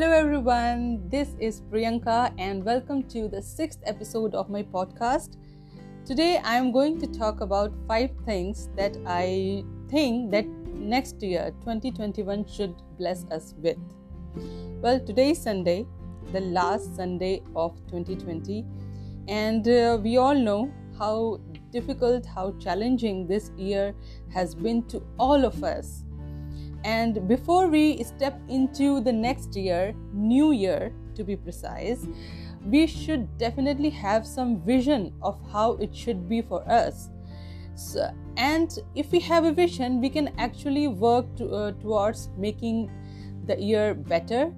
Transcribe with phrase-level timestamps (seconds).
[0.00, 1.06] Hello, everyone.
[1.10, 5.36] This is Priyanka, and welcome to the sixth episode of my podcast.
[6.06, 11.52] Today, I am going to talk about five things that I think that next year,
[11.60, 13.76] 2021, should bless us with.
[14.80, 15.86] Well, today is Sunday,
[16.32, 18.64] the last Sunday of 2020,
[19.28, 21.40] and uh, we all know how
[21.72, 23.94] difficult, how challenging this year
[24.32, 26.04] has been to all of us
[26.84, 32.06] and before we step into the next year, new year to be precise,
[32.64, 37.10] we should definitely have some vision of how it should be for us.
[37.74, 42.90] So, and if we have a vision, we can actually work to, uh, towards making
[43.46, 44.52] the year better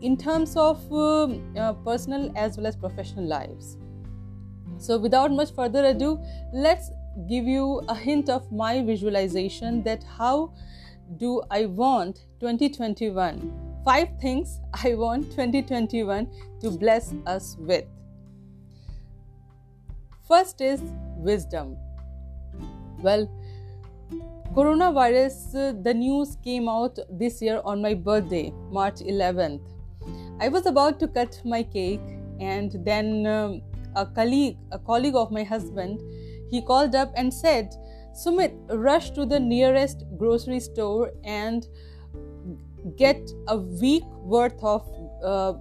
[0.00, 1.24] in terms of uh,
[1.56, 3.76] uh, personal as well as professional lives.
[4.78, 6.20] So, without much further ado,
[6.52, 6.90] let's
[7.28, 10.52] give you a hint of my visualization that how
[11.16, 13.80] do I want 2021?
[13.84, 16.28] Five things I want 2021
[16.60, 17.84] to bless us with.
[20.28, 20.80] First is
[21.16, 21.76] wisdom.
[23.00, 23.28] Well,
[24.54, 29.60] coronavirus, uh, the news came out this year on my birthday, March 11th.
[30.40, 32.00] I was about to cut my cake,
[32.40, 33.62] and then um,
[33.96, 36.00] a colleague, a colleague of my husband,
[36.50, 37.74] he called up and said,
[38.14, 41.66] Sumit rushed to the nearest grocery store and
[42.96, 44.86] get a week worth of
[45.24, 45.54] uh,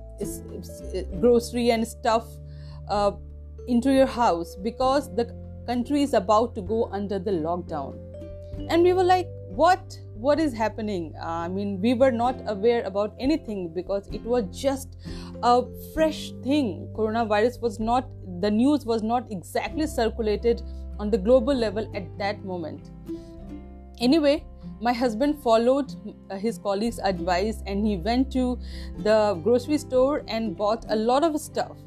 [1.19, 2.25] grocery and stuff
[2.89, 3.11] uh,
[3.67, 5.33] into your house because the
[5.65, 7.97] country is about to go under the lockdown.
[8.69, 9.99] And we were like what?
[10.15, 11.13] What is happening?
[11.21, 14.97] I mean we were not aware about anything because it was just
[15.41, 15.63] a
[15.93, 16.89] fresh thing.
[16.95, 18.09] Coronavirus was not
[18.41, 20.61] the news was not exactly circulated
[21.01, 22.91] on the global level at that moment.
[23.99, 24.43] Anyway,
[24.79, 25.93] my husband followed
[26.29, 28.57] uh, his colleague's advice and he went to
[28.99, 31.77] the grocery store and bought a lot of stuff.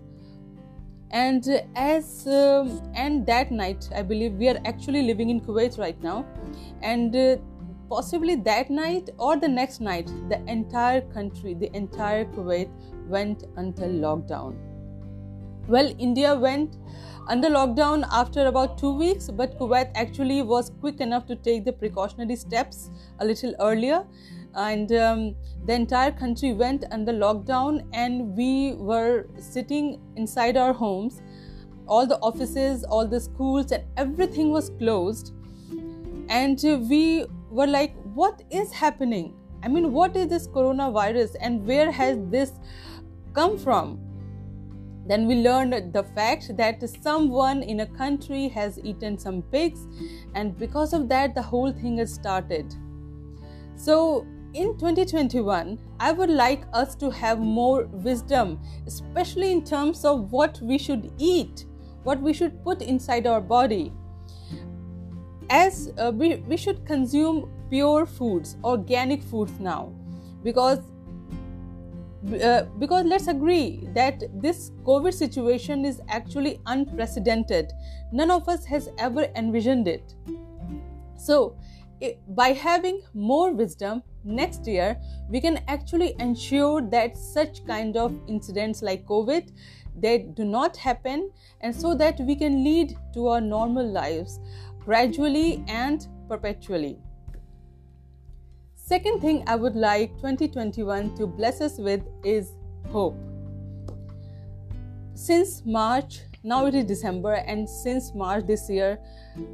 [1.11, 6.03] And as um, and that night, I believe we are actually living in Kuwait right
[6.03, 6.27] now,
[6.83, 7.37] and uh,
[7.89, 12.69] possibly that night or the next night, the entire country, the entire Kuwait
[13.07, 14.74] went until lockdown.
[15.67, 16.77] Well, India went
[17.27, 21.73] under lockdown after about two weeks, but Kuwait actually was quick enough to take the
[21.73, 24.05] precautionary steps a little earlier.
[24.55, 31.23] And um, the entire country went under lockdown, and we were sitting inside our homes.
[31.87, 35.33] All the offices, all the schools, and everything was closed.
[36.29, 36.61] And
[36.91, 39.35] we were like, What is happening?
[39.63, 42.53] I mean, what is this coronavirus, and where has this
[43.33, 44.04] come from?
[45.07, 49.87] Then we learned the fact that someone in a country has eaten some pigs,
[50.35, 52.75] and because of that, the whole thing has started.
[53.77, 60.33] So, in 2021, I would like us to have more wisdom, especially in terms of
[60.33, 61.67] what we should eat,
[62.05, 63.93] what we should put inside our body.
[65.51, 69.93] As uh, we, we should consume pure foods, organic foods now,
[70.43, 70.79] because
[72.33, 77.73] uh, because let's agree that this covid situation is actually unprecedented.
[78.13, 80.15] None of us has ever envisioned it.
[81.17, 81.57] So
[82.01, 84.97] it, by having more wisdom next year
[85.29, 89.53] we can actually ensure that such kind of incidents like covid
[89.97, 91.31] they do not happen
[91.61, 94.41] and so that we can lead to our normal lives
[94.85, 96.99] gradually and perpetually
[98.87, 102.53] Second thing I would like 2021 to bless us with is
[102.91, 103.17] hope.
[105.15, 108.99] Since March, now it is December, and since March this year,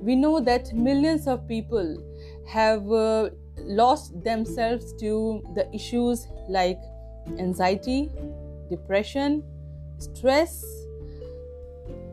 [0.03, 2.03] we know that millions of people
[2.49, 6.81] have uh, lost themselves to the issues like
[7.39, 8.11] anxiety,
[8.69, 9.45] depression,
[9.99, 10.65] stress.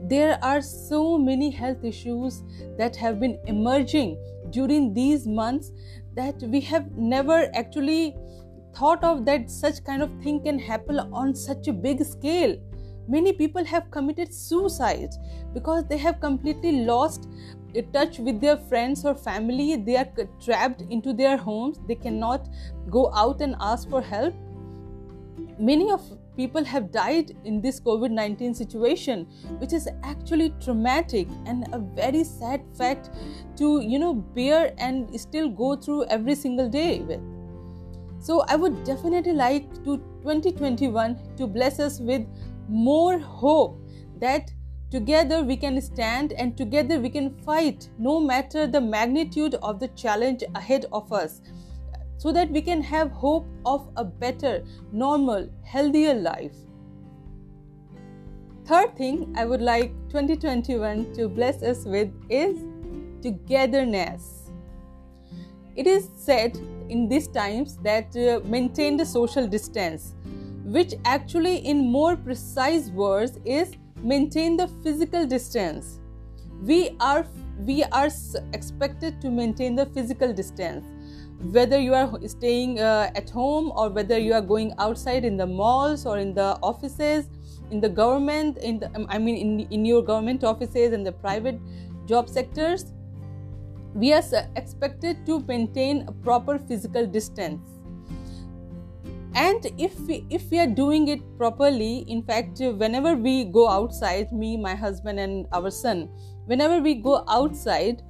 [0.03, 2.43] There are so many health issues
[2.77, 4.19] that have been emerging
[4.51, 5.71] during these months
[6.15, 8.15] that we have never actually
[8.75, 12.55] thought of that such kind of thing can happen on such a big scale.
[13.07, 15.09] Many people have committed suicide
[15.53, 17.27] because they have completely lost
[17.93, 19.75] touch with their friends or family.
[19.75, 20.07] They are
[20.43, 21.79] trapped into their homes.
[21.87, 22.47] They cannot
[22.89, 24.33] go out and ask for help.
[25.59, 26.01] Many of
[26.37, 29.25] people have died in this COVID 19 situation,
[29.57, 33.09] which is actually traumatic and a very sad fact
[33.57, 37.19] to, you know, bear and still go through every single day with.
[38.19, 42.25] So, I would definitely like to 2021 to bless us with
[42.67, 43.81] more hope
[44.19, 44.51] that
[44.89, 49.87] together we can stand and together we can fight no matter the magnitude of the
[49.89, 51.41] challenge ahead of us
[52.17, 56.55] so that we can have hope of a better, normal, healthier life.
[58.65, 62.57] Third thing I would like 2021 to bless us with is
[63.21, 64.51] togetherness.
[65.75, 66.57] It is said
[66.89, 70.15] in these times that uh, maintain the social distance,
[70.63, 73.73] which actually, in more precise words, is
[74.03, 75.99] maintain the physical distance.
[76.61, 77.25] We are
[77.65, 78.09] we are
[78.53, 80.85] expected to maintain the physical distance.
[81.41, 85.45] Whether you are staying uh, at home or whether you are going outside in the
[85.45, 87.29] malls or in the offices
[87.71, 91.59] in the government in the i mean in, in your government offices and the private
[92.05, 92.93] job sectors
[93.93, 94.23] we are
[94.55, 97.76] expected to maintain a proper physical distance
[99.37, 104.31] and if we if we are doing it properly in fact whenever we go outside
[104.31, 106.09] me my husband and our son
[106.45, 108.01] whenever we go outside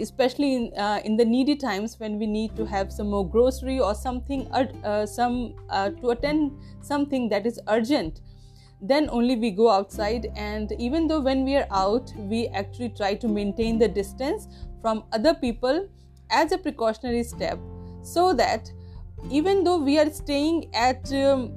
[0.00, 3.80] especially in, uh, in the needy times when we need to have some more grocery
[3.80, 8.20] or something uh, some uh, to attend something that is urgent
[8.80, 10.28] then only we go outside.
[10.36, 14.48] And even though when we are out we actually try to maintain the distance
[14.80, 15.88] from other people
[16.30, 17.58] as a precautionary step
[18.02, 18.70] so that
[19.30, 21.52] even though we are staying at um,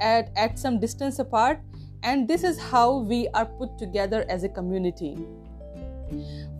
[0.00, 1.60] at, at some distance apart
[2.02, 5.16] and this is how we are put together as a community.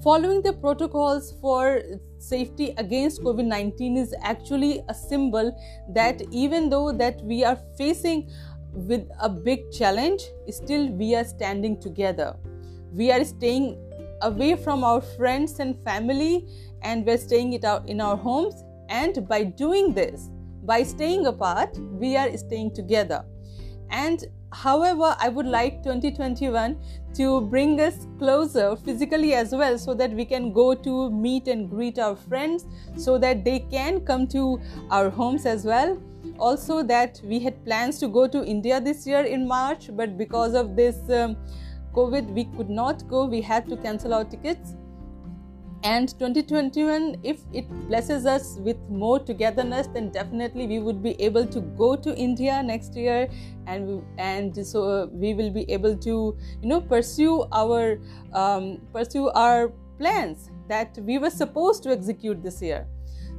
[0.02, 1.80] Following the protocols for
[2.18, 5.56] safety against covid-19 is actually a symbol
[5.94, 8.28] that even though that we are facing
[8.72, 12.36] with a big challenge still we are standing together.
[12.92, 13.78] We are staying
[14.22, 16.46] away from our friends and family
[16.82, 20.31] and we're staying it out in our homes and by doing this
[20.64, 23.25] by staying apart we are staying together.
[23.90, 26.75] And however i would like 2021
[27.14, 31.69] to bring us closer physically as well so that we can go to meet and
[31.69, 32.64] greet our friends
[32.96, 34.58] so that they can come to
[34.90, 36.00] our homes as well.
[36.38, 40.55] Also that we had plans to go to india this year in march but because
[40.55, 41.37] of this um,
[41.94, 43.25] covid we could not go.
[43.26, 44.75] We had to cancel our tickets
[45.84, 51.46] and 2021 if it blesses us with more togetherness then definitely we would be able
[51.46, 53.28] to go to india next year.
[53.66, 57.98] And we, and so we will be able to you know pursue our
[58.32, 62.86] um, pursue our plans that we were supposed to execute this year.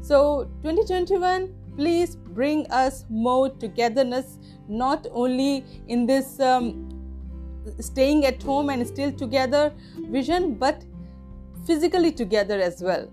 [0.01, 4.37] So 2021 please bring us more togetherness
[4.67, 6.89] not only in this um,
[7.79, 9.73] staying at home and still together
[10.09, 10.83] vision but
[11.65, 13.09] physically together as well.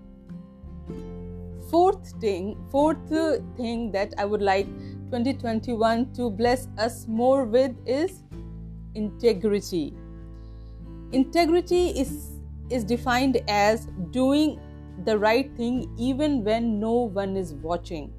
[1.69, 3.09] Fourth thing fourth
[3.57, 4.67] thing that i would like
[5.11, 8.23] 2021 to bless us more with is
[8.95, 9.93] integrity.
[11.11, 12.39] Integrity is
[12.69, 14.59] is defined as doing
[15.05, 18.13] the right thing even when no one is watching.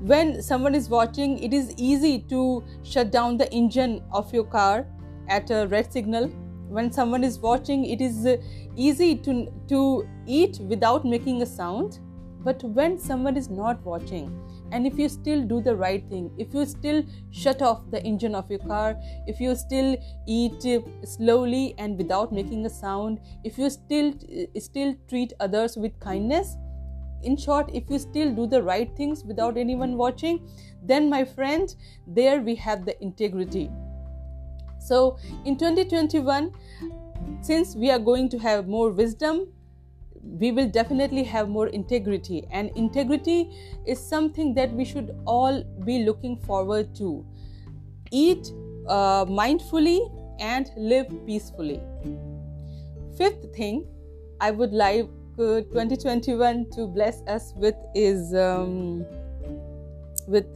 [0.00, 4.86] When someone is watching it is easy to shut down the engine of your car
[5.28, 6.30] at a red signal
[6.68, 8.36] when someone is watching it is uh,
[8.76, 12.00] easy to to eat without making a sound.
[12.44, 14.30] But when someone is not watching
[14.72, 18.34] and if you still do the right thing if you still shut off the engine
[18.34, 18.96] of your car
[19.26, 19.96] if you still
[20.26, 25.76] eat uh, slowly and without making a sound if you still uh, still treat others
[25.76, 26.56] with kindness
[27.22, 30.46] in short if you still do the right things without anyone watching
[30.82, 31.76] then my friend
[32.06, 33.70] there we have the integrity
[34.78, 36.52] so, in 2021,
[37.42, 39.48] since we are going to have more wisdom,
[40.22, 42.44] we will definitely have more integrity.
[42.50, 43.50] And integrity
[43.86, 47.24] is something that we should all be looking forward to.
[48.10, 48.52] Eat
[48.88, 50.00] uh, mindfully
[50.40, 51.80] and live peacefully.
[53.16, 53.86] Fifth thing
[54.40, 59.04] I would like uh, 2021 to bless us with is um,
[60.26, 60.46] with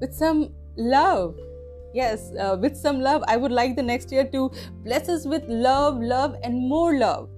[0.00, 1.36] with some love
[1.96, 4.50] yes uh, with some love i would like the next year to
[4.84, 7.28] bless us with love love and more love.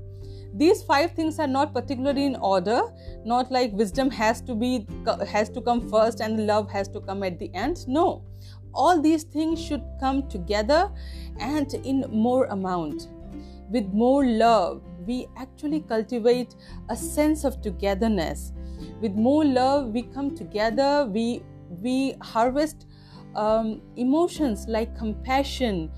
[0.54, 2.80] These five things are not particularly in order
[3.24, 4.86] not like wisdom has to be
[5.32, 7.86] has to come first and love has to come at the end.
[7.86, 8.24] No
[8.74, 10.90] all these things should come together
[11.38, 13.08] and in more amount.
[13.70, 16.56] With more love we actually cultivate
[16.88, 18.52] a sense of togetherness.
[19.00, 21.42] With more love we come together we
[21.82, 22.87] we harvest
[23.38, 25.90] um, emotions like compassion,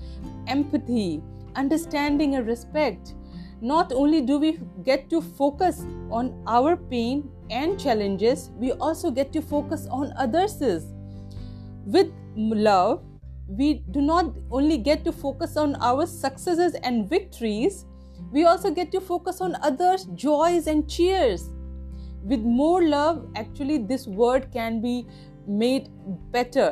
[0.47, 1.21] empathy,
[1.55, 3.15] understanding, and respect.
[3.61, 9.33] Not only do we get to focus on our pain and challenges, we also get
[9.33, 10.61] to focus on others.
[11.85, 13.03] With love,
[13.47, 17.85] we do not only get to focus on our successes and victories,
[18.31, 21.49] we also get to focus on others' joys and cheers.
[22.23, 25.05] with more love actually this word can be
[25.47, 25.87] made
[26.31, 26.67] better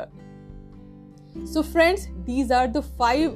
[1.45, 3.35] so friends these are the five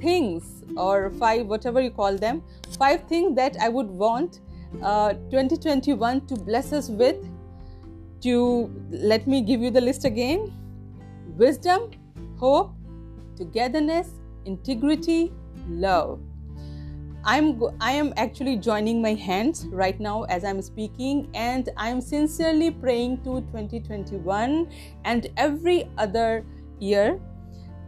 [0.00, 2.42] things or five whatever you call them
[2.78, 4.40] five things that i would want
[4.82, 7.16] uh, 2021 to bless us with.
[8.22, 10.52] To let me give you the list again.
[11.36, 11.90] Wisdom
[12.38, 12.74] hope
[13.36, 14.10] togetherness
[14.44, 15.32] integrity
[15.68, 16.20] love.
[17.24, 22.70] I'm i am actually joining my hands right now as i'm speaking and i'm sincerely
[22.70, 24.70] praying to 2021
[25.04, 26.44] and every other
[26.80, 27.20] year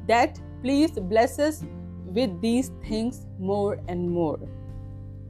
[0.07, 1.65] that please bless us
[2.05, 4.39] with these things more and more.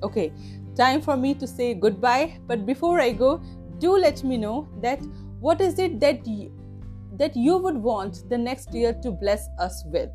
[0.02, 0.32] Okay
[0.78, 2.38] time for me to say goodbye.
[2.46, 3.42] But before i go
[3.78, 5.02] do let me know that
[5.40, 6.52] what is it that you,
[7.16, 10.10] that you would want the next year to bless us with.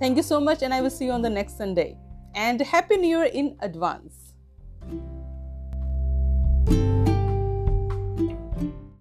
[0.00, 1.96] Thank you so much and i will see you on the next sunday.
[2.34, 4.19] And happy new year in advance